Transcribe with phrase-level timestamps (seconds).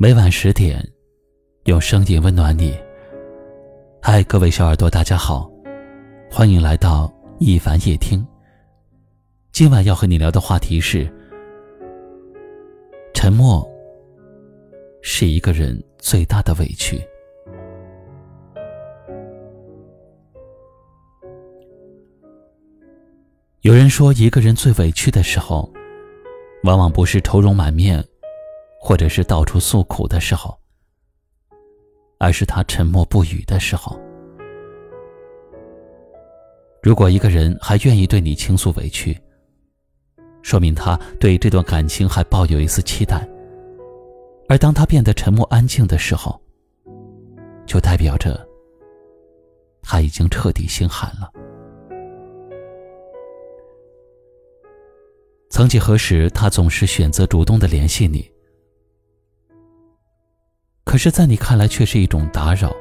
[0.00, 0.80] 每晚十点，
[1.64, 2.72] 用声音温暖你。
[4.00, 5.50] 嗨，各位小耳朵，大家好，
[6.30, 8.24] 欢迎来到一凡夜听。
[9.50, 11.12] 今晚要和你聊的话题是：
[13.12, 13.68] 沉默
[15.02, 16.96] 是一个人最大的委屈。
[23.62, 25.68] 有人说，一个人最委屈的时候，
[26.62, 28.00] 往往不是愁容满面。
[28.80, 30.58] 或者是到处诉苦的时候，
[32.18, 34.00] 而是他沉默不语的时候。
[36.80, 39.18] 如果一个人还愿意对你倾诉委屈，
[40.42, 43.18] 说明他对这段感情还抱有一丝期待；
[44.48, 46.40] 而当他变得沉默安静的时候，
[47.66, 48.48] 就代表着
[49.82, 51.30] 他已经彻底心寒了。
[55.50, 58.30] 曾几何时，他总是选择主动的联系你。
[60.88, 62.74] 可是，在你看来却是一种打扰。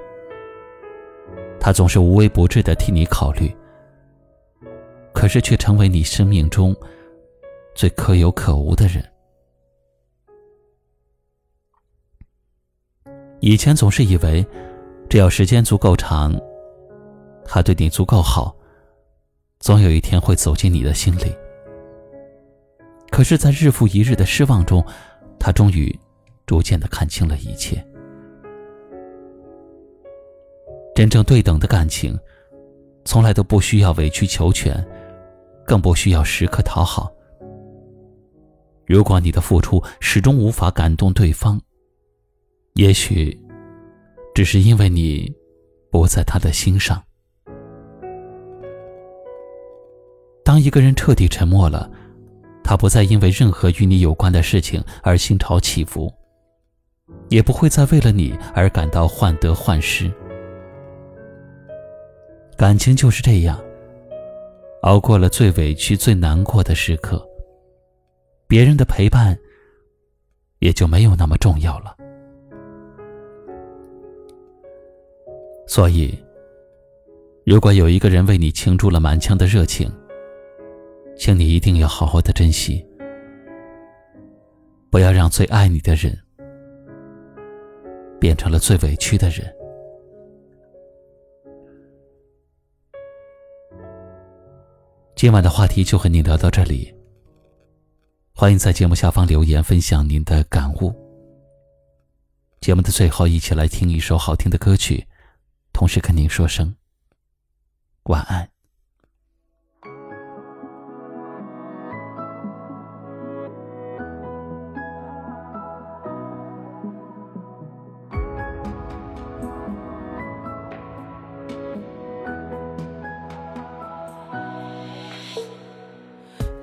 [1.59, 3.53] 他总是无微不至的替你考虑，
[5.13, 6.73] 可是却成为你生命中
[7.75, 9.03] 最可有可无的人。
[13.41, 14.47] 以前总是以为，
[15.09, 16.33] 只要时间足够长，
[17.43, 18.55] 他对你足够好，
[19.59, 21.35] 总有一天会走进你的心里。
[23.11, 24.81] 可是，在日复一日的失望中，
[25.37, 25.93] 他终于
[26.45, 27.85] 逐渐的看清了一切。
[30.97, 32.17] 真正对等的感情，
[33.05, 34.83] 从来都不需要委曲求全，
[35.63, 37.13] 更不需要时刻讨好。
[38.87, 41.61] 如果你的付出始终无法感动对方，
[42.73, 43.39] 也许
[44.33, 45.31] 只是因为你
[45.91, 46.99] 不在他的心上。
[50.43, 51.87] 当一个人彻底沉默了，
[52.63, 56.11] 他不再因为任何与你有关的事情而心潮起伏，
[57.29, 60.11] 也不会再为了你而感到患得患失。
[62.57, 63.63] 感情就是这样，
[64.81, 67.23] 熬过了最委屈、最难过的时刻，
[68.47, 69.37] 别人的陪伴
[70.57, 71.95] 也就没有那么重要了。
[75.67, 76.17] 所以，
[77.45, 79.87] 如果有一个人为你倾注了满腔的热情，
[81.15, 82.83] 请你一定要好好的珍惜，
[84.89, 86.17] 不要让最爱你的人
[88.19, 89.56] 变成了最委屈的人。
[95.17, 96.93] 今晚的话题就和您聊到这里。
[98.33, 100.93] 欢迎在节目下方留言分享您的感悟。
[102.61, 105.07] 节目的最后，一起来听一首好听的歌曲，
[105.73, 106.75] 同时跟您说声
[108.03, 108.47] 晚安。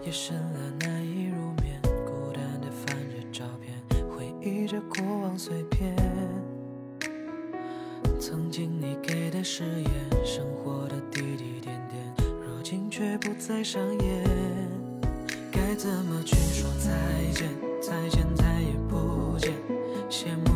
[0.05, 5.97] 夜深了，难以入眠，孤单的翻着照片，回忆着过往碎片。
[8.21, 14.25] 曾经你给的誓言，生活的滴滴点点，如今却不再上演。
[15.51, 16.93] 该怎么去说再
[17.33, 17.49] 见？
[17.81, 19.53] 再见再也不见，
[20.11, 20.54] 羡慕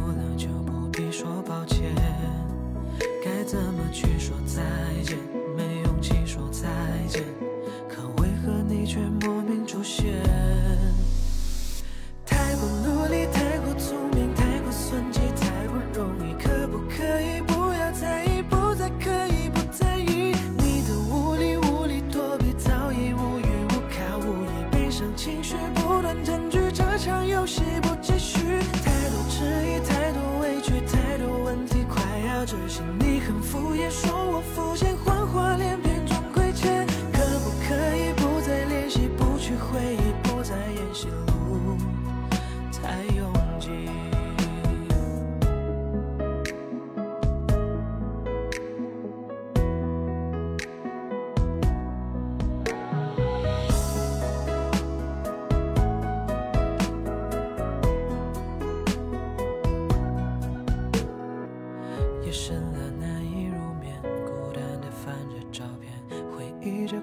[32.51, 32.81] 这些。
[32.99, 34.88] 你很敷衍，说我肤浅，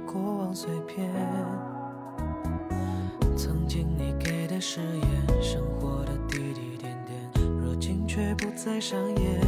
[0.06, 1.10] 过往碎片。
[3.36, 9.42] 曾经你给的誓言，生活的滴滴点点，如今却不再上演。